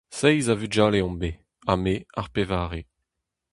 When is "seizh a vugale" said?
0.17-0.99